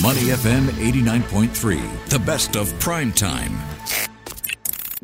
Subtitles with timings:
[0.00, 3.52] Money FM 89.3, the best of prime time.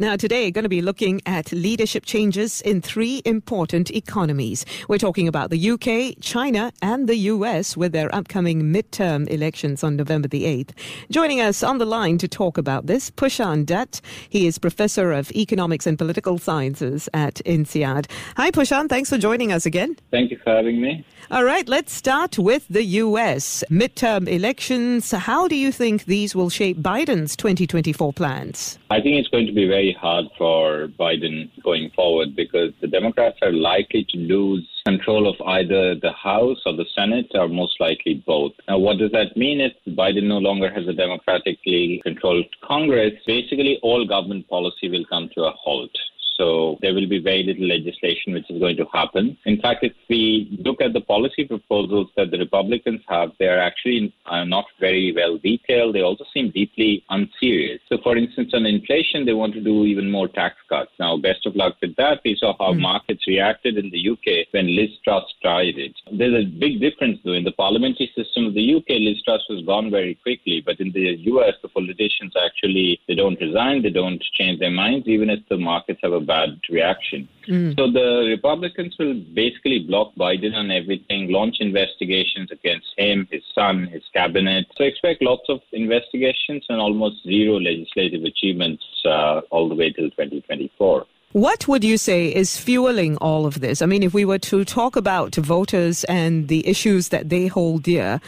[0.00, 4.64] Now, today, going to be looking at leadership changes in three important economies.
[4.88, 9.96] We're talking about the UK, China, and the US with their upcoming midterm elections on
[9.96, 10.70] November the 8th.
[11.10, 14.00] Joining us on the line to talk about this, Pushan Dutt.
[14.28, 18.08] He is Professor of Economics and Political Sciences at INSEAD.
[18.36, 18.88] Hi, Pushan.
[18.88, 19.96] Thanks for joining us again.
[20.12, 21.04] Thank you for having me.
[21.32, 23.64] All right, let's start with the US.
[23.68, 25.10] Midterm elections.
[25.10, 28.78] How do you think these will shape Biden's 2024 plans?
[28.90, 33.38] I think it's going to be very hard for Biden going forward because the Democrats
[33.42, 38.22] are likely to lose control of either the House or the Senate, or most likely
[38.26, 38.52] both.
[38.68, 39.60] Now, what does that mean?
[39.60, 45.28] If Biden no longer has a democratically controlled Congress, basically all government policy will come
[45.34, 45.90] to a halt.
[46.38, 49.36] So there will be very little legislation which is going to happen.
[49.44, 53.58] In fact, if we look at the policy proposals that the Republicans have, they are
[53.58, 54.14] actually
[54.46, 55.94] not very well detailed.
[55.94, 57.80] They also seem deeply unserious.
[57.88, 60.92] So, for instance, on inflation, they want to do even more tax cuts.
[61.00, 62.20] Now, best of luck with that.
[62.24, 62.80] We saw how mm.
[62.80, 65.92] markets reacted in the UK when Liz Truss tried it.
[66.12, 67.32] There's a big difference, though.
[67.32, 70.62] In the parliamentary system of the UK, Liz Truss was gone very quickly.
[70.64, 75.08] But in the US, the politicians actually, they don't resign, they don't change their minds,
[75.08, 77.28] even if the markets have a bad reaction.
[77.48, 77.74] Mm.
[77.76, 83.86] So the Republicans will basically block Biden on everything, launch investigations against him, his son,
[83.86, 84.66] his cabinet.
[84.76, 90.10] So expect lots of investigations and almost zero legislative achievements uh, all the way till
[90.10, 91.06] 2024.
[91.32, 93.82] What would you say is fueling all of this?
[93.82, 97.82] I mean, if we were to talk about voters and the issues that they hold
[97.82, 98.20] dear,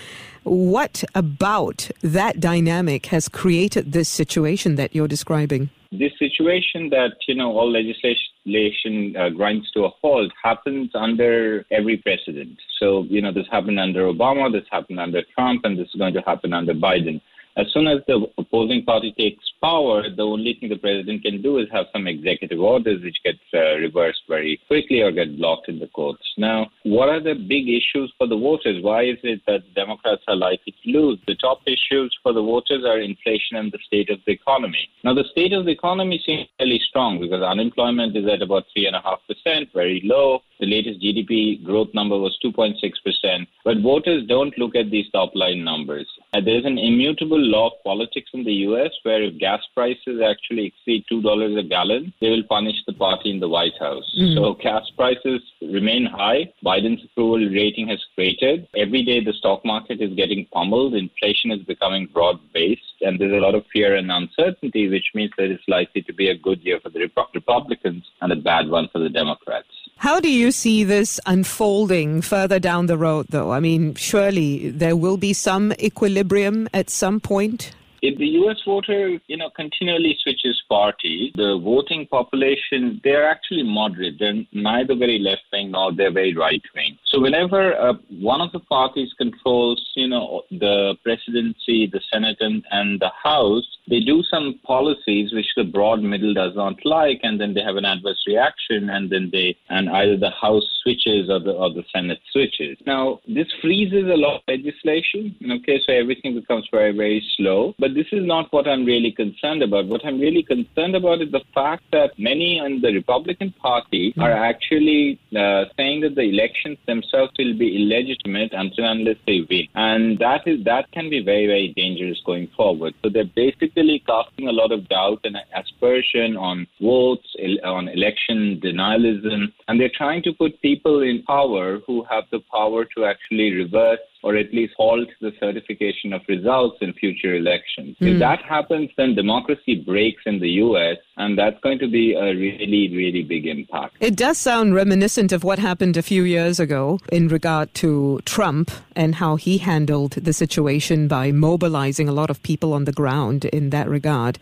[0.42, 5.70] what about that dynamic has created this situation that you're describing?
[5.92, 11.96] This situation that, you know, all legislation uh, grinds to a halt happens under every
[11.96, 12.56] president.
[12.78, 16.14] So, you know, this happened under Obama, this happened under Trump, and this is going
[16.14, 17.20] to happen under Biden.
[17.60, 21.58] As soon as the opposing party takes power, the only thing the president can do
[21.58, 25.78] is have some executive orders which get uh, reversed very quickly or get blocked in
[25.78, 26.22] the courts.
[26.38, 28.82] Now, what are the big issues for the voters?
[28.82, 31.18] Why is it that Democrats are likely to lose?
[31.26, 34.88] The top issues for the voters are inflation and the state of the economy.
[35.04, 39.72] Now, the state of the economy seems fairly strong because unemployment is at about 3.5%,
[39.74, 40.40] very low.
[40.60, 43.46] The latest GDP growth number was 2.6%.
[43.64, 46.06] But voters don't look at these top line numbers.
[46.32, 50.66] Uh, there's an immutable law of politics in the US where if gas prices actually
[50.66, 54.08] exceed $2 a gallon, they will punish the party in the White House.
[54.18, 54.34] Mm.
[54.34, 56.52] So gas prices remain high.
[56.64, 58.66] Biden's approval rating has cratered.
[58.76, 60.94] Every day the stock market is getting pummeled.
[60.94, 62.82] Inflation is becoming broad based.
[63.02, 66.28] And there's a lot of fear and uncertainty, which means that it's likely to be
[66.28, 69.68] a good year for the Republicans and a bad one for the Democrats.
[70.00, 73.52] How do you see this unfolding further down the road, though?
[73.52, 77.74] I mean, surely there will be some equilibrium at some point.
[78.00, 78.56] If the U.S.
[78.64, 84.14] voter, you know, continually switches parties, the voting population, they're actually moderate.
[84.18, 86.96] They're neither very left wing nor they're very right wing.
[87.10, 92.64] So whenever uh, one of the parties controls, you know, the presidency, the Senate, and,
[92.70, 97.40] and the House, they do some policies which the broad middle does not like, and
[97.40, 101.40] then they have an adverse reaction, and then they and either the House switches or
[101.40, 102.78] the or the Senate switches.
[102.86, 105.34] Now this freezes a lot of legislation.
[105.50, 107.74] Okay, so everything becomes very very slow.
[107.80, 109.86] But this is not what I'm really concerned about.
[109.86, 114.30] What I'm really concerned about is the fact that many in the Republican Party are
[114.30, 120.18] actually uh, saying that the elections themselves will be illegitimate until unless they win, and
[120.18, 122.94] that is that can be very very dangerous going forward.
[123.02, 127.28] So they're basically casting a lot of doubt and aspersion on votes,
[127.64, 132.84] on election denialism, and they're trying to put people in power who have the power
[132.96, 137.96] to actually reverse or at least halt the certification of results in future elections.
[138.00, 138.06] Mm.
[138.06, 138.18] If hmm.
[138.20, 142.94] that happens, then democracy breaks in the US, and that's going to be a really,
[142.94, 143.96] really big impact.
[144.00, 148.70] It does sound reminiscent of what happened a few years ago in regard to Trump
[148.94, 153.46] and how he handled the situation by mobilizing a lot of people on the ground
[153.46, 154.38] in that regard.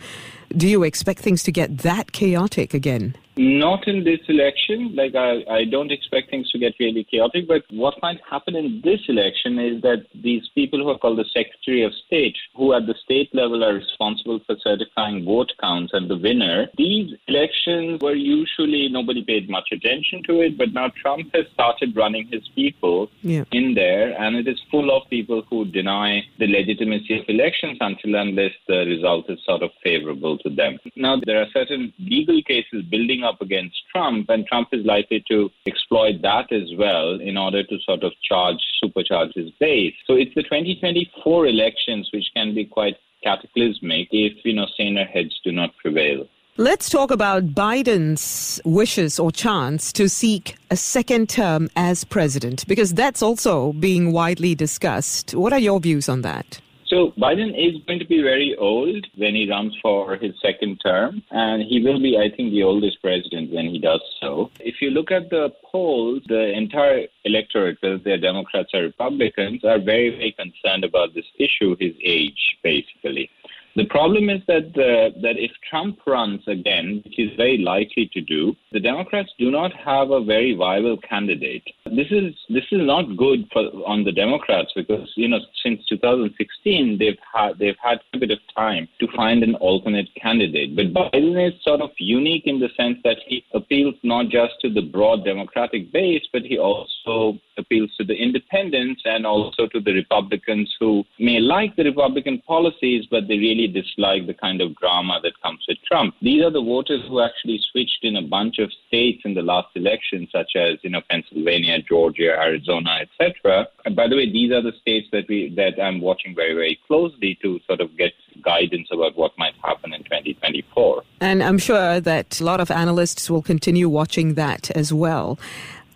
[0.56, 3.14] Do you expect things to get that chaotic again?
[3.38, 4.96] Not in this election.
[4.96, 7.46] Like, I, I don't expect things to get really chaotic.
[7.46, 11.24] But what might happen in this election is that these people who are called the
[11.32, 16.10] Secretary of State, who at the state level are responsible for certifying vote counts, and
[16.10, 21.30] the winner these elections were usually nobody paid much attention to it, but now Trump
[21.34, 23.44] has started running his people yeah.
[23.52, 28.16] in there, and it is full of people who deny the legitimacy of elections until
[28.16, 30.78] unless the result is sort of favorable them.
[30.96, 35.50] Now, there are certain legal cases building up against Trump, and Trump is likely to
[35.66, 39.94] exploit that as well in order to sort of charge, supercharge his base.
[40.06, 45.38] So it's the 2024 elections which can be quite cataclysmic if, you know, saner heads
[45.44, 46.26] do not prevail.
[46.56, 52.92] Let's talk about Biden's wishes or chance to seek a second term as president, because
[52.94, 55.36] that's also being widely discussed.
[55.36, 56.60] What are your views on that?
[56.88, 61.22] So Biden is going to be very old when he runs for his second term,
[61.30, 64.50] and he will be, I think, the oldest president when he does so.
[64.60, 69.78] If you look at the polls, the entire electorate, whether they're Democrats or Republicans, are
[69.78, 73.28] very, very concerned about this issue, his age, basically.
[73.76, 78.20] The problem is that uh, that if Trump runs again, which is very likely to
[78.20, 81.64] do, the Democrats do not have a very viable candidate.
[81.84, 86.98] This is this is not good for on the Democrats because you know since 2016
[86.98, 90.74] they've had they've had a bit of time to find an alternate candidate.
[90.74, 94.72] But Biden is sort of unique in the sense that he appeals not just to
[94.72, 99.92] the broad Democratic base, but he also appeals to the independents and also to the
[99.92, 105.20] Republicans who may like the Republican policies, but they really dislike the kind of drama
[105.22, 106.14] that comes with Trump.
[106.22, 109.68] These are the voters who actually switched in a bunch of states in the last
[109.74, 113.66] election, such as you know Pennsylvania, Georgia, Arizona, etc.
[113.94, 117.38] By the way, these are the states that we that I'm watching very very closely
[117.42, 118.12] to sort of get
[118.42, 121.02] guidance about what might happen in 2024.
[121.20, 125.38] And I'm sure that a lot of analysts will continue watching that as well.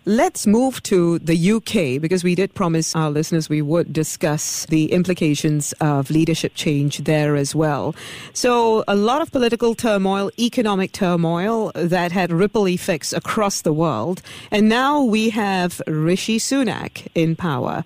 [0.05, 4.91] Let's move to the UK because we did promise our listeners we would discuss the
[4.91, 7.95] implications of leadership change there as well.
[8.33, 14.21] So, a lot of political turmoil, economic turmoil that had ripple effects across the world.
[14.51, 17.85] And now we have Rishi Sunak in power.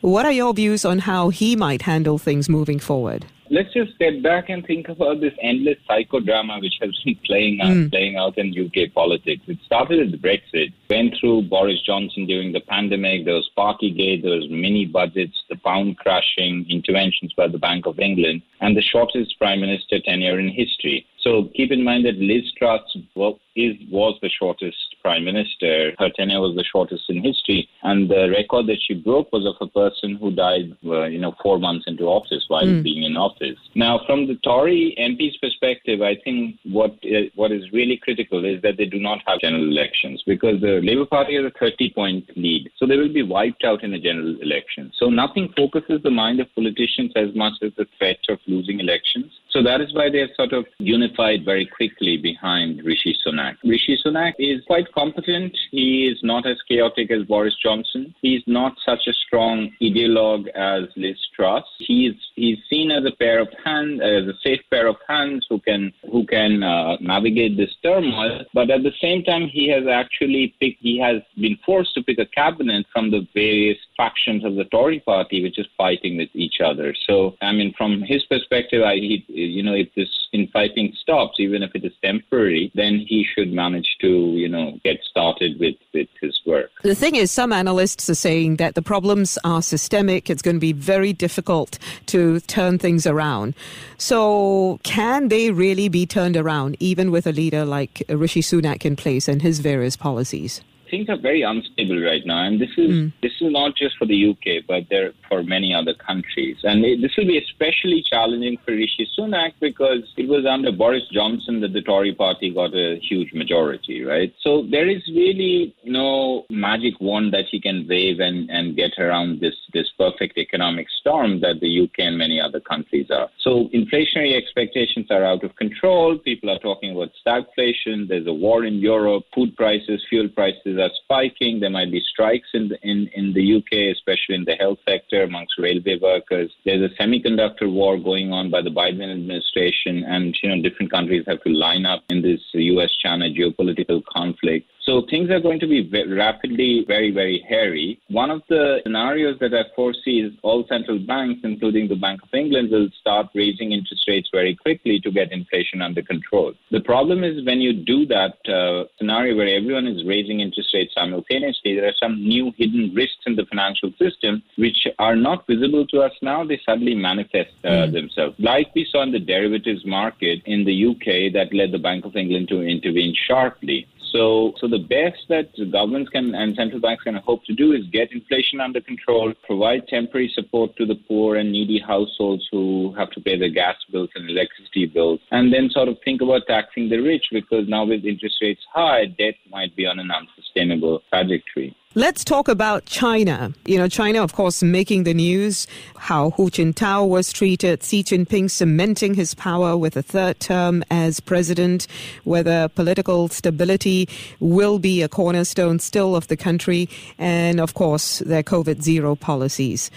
[0.00, 3.26] What are your views on how he might handle things moving forward?
[3.50, 7.68] Let's just step back and think about this endless psychodrama which has been playing out,
[7.68, 7.90] mm.
[7.90, 9.42] playing out in UK politics.
[9.46, 13.24] It started with Brexit, went through Boris Johnson during the pandemic.
[13.24, 17.98] There was Partygate, there was mini budgets, the pound crashing, interventions by the Bank of
[17.98, 21.06] England, and the shortest prime minister tenure in history.
[21.20, 22.80] So keep in mind that Liz Truss
[23.14, 25.92] well, is, was the shortest prime minister.
[25.98, 29.56] Her tenure was the shortest in history, and the record that she broke was of
[29.66, 32.82] a person who died, uh, you know, four months into office while mm.
[32.82, 33.58] being in office.
[33.74, 38.60] Now, from the Tory MP's perspective, I think what uh, what is really critical is
[38.62, 42.70] that they do not have general elections because the Labour Party has a 30-point lead,
[42.76, 44.92] so they will be wiped out in a general election.
[44.98, 49.32] So nothing focuses the mind of politicians as much as the threat of losing elections.
[49.50, 53.56] So that is why they have sort of unified very quickly behind Rishi Sunak.
[53.64, 55.56] Rishi Sunak is quite competent.
[55.70, 58.14] He is not as chaotic as Boris Johnson.
[58.20, 61.64] He's not such a strong ideologue as Liz Truss.
[61.78, 65.60] He's he's seen as a pair of hands, as a safe pair of hands who
[65.60, 68.44] can who can uh, navigate this turmoil.
[68.52, 70.82] But at the same time, he has actually picked.
[70.82, 75.00] He has been forced to pick a cabinet from the various factions of the Tory
[75.00, 76.94] party, which is fighting with each other.
[77.06, 81.62] So I mean, from his perspective, I he, you know, if this infighting stops, even
[81.62, 86.08] if it is temporary, then he should manage to, you know, get started with, with
[86.20, 86.70] his work.
[86.82, 90.30] The thing is, some analysts are saying that the problems are systemic.
[90.30, 93.54] It's going to be very difficult to turn things around.
[93.98, 98.96] So, can they really be turned around, even with a leader like Rishi Sunak in
[98.96, 100.62] place and his various policies?
[100.90, 103.12] Things are very unstable right now, and this is mm.
[103.22, 106.56] this is not just for the UK, but there for many other countries.
[106.62, 111.02] And it, this will be especially challenging for Rishi Sunak because it was under Boris
[111.12, 114.32] Johnson that the Tory Party got a huge majority, right?
[114.40, 119.40] So there is really no magic wand that he can wave and, and get around
[119.40, 123.28] this this perfect economic storm that the UK and many other countries are.
[123.40, 126.18] So inflationary expectations are out of control.
[126.18, 128.08] People are talking about stagflation.
[128.08, 129.24] There's a war in Europe.
[129.34, 131.60] Food prices, fuel prices are spiking.
[131.60, 135.22] There might be strikes in the, in, in the UK, especially in the health sector
[135.22, 136.50] amongst railway workers.
[136.64, 141.24] There's a semiconductor war going on by the Biden administration, and you know different countries
[141.26, 144.70] have to line up in this U.S.-China geopolitical conflict.
[144.88, 148.00] So things are going to be rapidly very, very hairy.
[148.08, 152.30] One of the scenarios that I foresee is all central banks, including the Bank of
[152.32, 156.54] England, will start raising interest rates very quickly to get inflation under control.
[156.70, 160.94] The problem is when you do that uh, scenario where everyone is raising interest rates
[160.96, 165.86] simultaneously, there are some new hidden risks in the financial system which are not visible
[165.88, 166.46] to us now.
[166.46, 167.92] They suddenly manifest uh, mm.
[167.92, 172.06] themselves, like we saw in the derivatives market in the UK that led the Bank
[172.06, 173.86] of England to intervene sharply.
[174.12, 177.84] So, so the best that governments can and central banks can hope to do is
[177.92, 183.10] get inflation under control, provide temporary support to the poor and needy households who have
[183.12, 186.88] to pay their gas bills and electricity bills, and then sort of think about taxing
[186.88, 191.76] the rich because now with interest rates high, debt might be on an unsustainable trajectory.
[191.98, 193.52] Let's talk about China.
[193.66, 198.52] You know, China, of course, making the news, how Hu Jintao was treated, Xi Jinping
[198.52, 201.88] cementing his power with a third term as president,
[202.22, 206.88] whether political stability will be a cornerstone still of the country,
[207.18, 209.90] and of course, their COVID zero policies.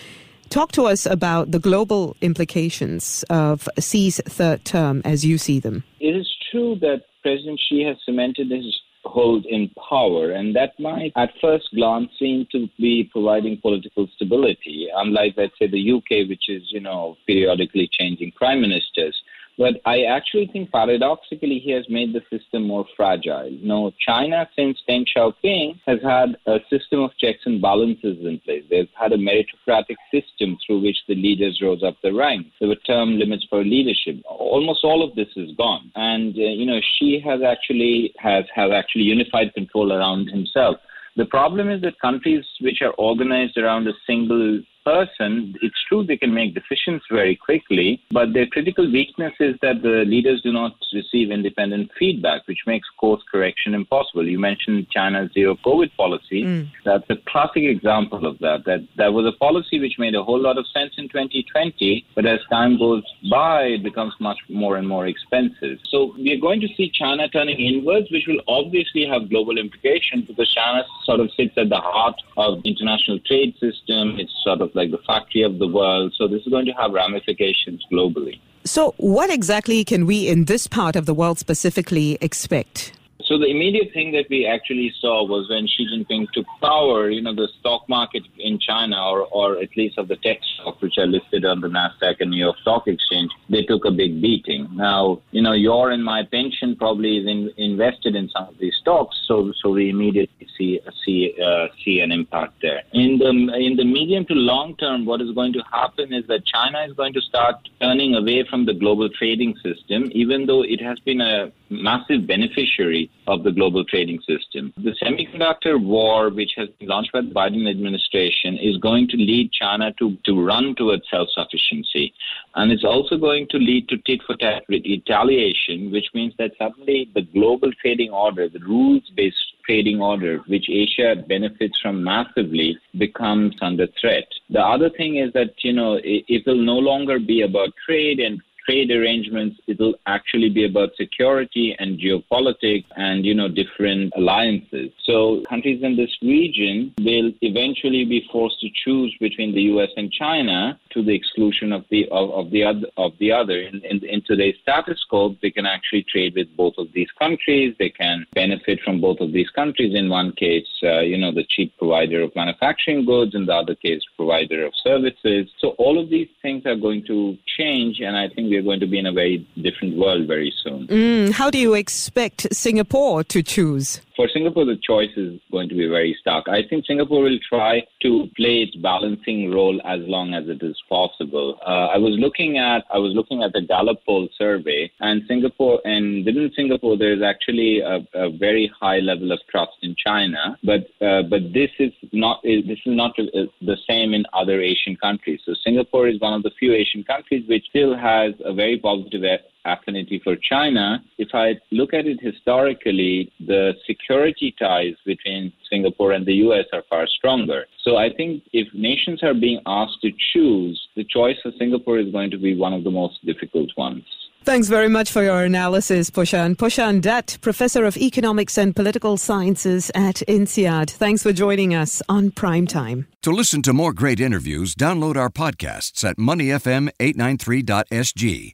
[0.50, 5.84] Talk to us about the global implications of Xi's third term as you see them.
[6.00, 10.32] It is true that President Xi has cemented his hold in power.
[10.32, 15.68] And that might, at first glance, seem to be providing political stability, unlike, let's say,
[15.68, 19.20] the UK, which is, you know, periodically changing prime ministers.
[19.58, 23.50] But I actually think paradoxically he has made the system more fragile.
[23.50, 28.40] You know, China since Deng Xiaoping has had a system of checks and balances in
[28.44, 28.64] place.
[28.70, 32.50] They've had a meritocratic system through which the leaders rose up the ranks.
[32.60, 34.22] There were term limits for leadership.
[34.28, 35.92] Almost all of this is gone.
[35.96, 40.78] And uh, you know, Xi has actually has have actually unified control around himself.
[41.18, 46.18] The problem is that countries which are organized around a single person, it's true they
[46.18, 50.76] can make decisions very quickly, but their critical weakness is that the leaders do not
[50.94, 54.28] receive independent feedback, which makes course correction impossible.
[54.28, 56.44] You mentioned China's zero COVID policy.
[56.44, 56.70] Mm.
[56.86, 58.66] That's a classic example of that.
[58.66, 62.26] That that was a policy which made a whole lot of sense in 2020, but
[62.26, 65.78] as time goes by, it becomes much more and more expensive.
[65.90, 70.28] So we are going to see China turning inwards, which will obviously have global implications
[70.28, 74.20] because China sort of sits at the heart of the international trade system.
[74.20, 76.14] It's sort of like the factory of the world.
[76.18, 78.40] So this is going to have ramifications globally.
[78.64, 82.94] So, what exactly can we in this part of the world specifically expect?
[83.32, 87.22] So the immediate thing that we actually saw was when Xi Jinping took power, you
[87.22, 90.98] know, the stock market in China, or, or at least of the tech stocks which
[90.98, 94.68] are listed on the Nasdaq and New York Stock Exchange, they took a big beating.
[94.74, 98.76] Now, you know, your and my pension probably is in, invested in some of these
[98.82, 102.82] stocks, so so we immediately see see uh, see an impact there.
[102.92, 106.46] In the in the medium to long term, what is going to happen is that
[106.46, 110.82] China is going to start turning away from the global trading system, even though it
[110.82, 114.74] has been a massive beneficiary of the global trading system.
[114.78, 119.52] The semiconductor war, which has been launched by the Biden administration, is going to lead
[119.52, 122.14] China to, to run towards self sufficiency.
[122.56, 127.10] And it's also going to lead to tit for tat retaliation, which means that suddenly
[127.14, 133.56] the global trading order, the rules based trading order, which Asia benefits from massively, becomes
[133.62, 134.26] under threat.
[134.50, 138.20] The other thing is that, you know, it, it will no longer be about trade
[138.20, 144.92] and trade arrangements, it'll actually be about security and geopolitics and, you know, different alliances.
[145.04, 150.12] So countries in this region will eventually be forced to choose between the US and
[150.12, 153.60] China to the exclusion of the of, of the other of the other.
[153.62, 157.76] In, in, in today's status quo, they can actually trade with both of these countries.
[157.80, 159.96] They can benefit from both of these countries.
[159.96, 163.76] In one case, uh, you know, the cheap provider of manufacturing goods, in the other
[163.76, 165.50] case, provider of services.
[165.60, 168.88] So all of these things are going to change, and I think we're going to
[168.88, 170.88] be in a very different world very soon.
[170.88, 174.02] Mm, how do you expect Singapore to choose?
[174.22, 176.48] For Singapore, the choice is going to be very stark.
[176.48, 180.80] I think Singapore will try to play its balancing role as long as it is
[180.88, 181.58] possible.
[181.66, 185.82] Uh, I was looking at I was looking at the Gallup poll survey, and Singapore
[185.86, 190.56] and within Singapore there is actually a, a very high level of trust in China,
[190.64, 195.40] but uh, but this is not this is not the same in other Asian countries.
[195.48, 199.24] So Singapore is one of the few Asian countries which still has a very positive
[199.66, 201.04] affinity for China.
[201.18, 206.84] If I look at it historically, the security ties between Singapore and the US are
[206.90, 207.66] far stronger.
[207.84, 212.12] So I think if nations are being asked to choose, the choice for Singapore is
[212.12, 214.04] going to be one of the most difficult ones.
[214.44, 216.56] Thanks very much for your analysis, Pushan.
[216.56, 220.90] Pushan Dutt, Professor of Economics and Political Sciences at INSEAD.
[220.90, 223.06] Thanks for joining us on Prime Time.
[223.22, 228.54] To listen to more great interviews, download our podcasts at moneyfm893.sg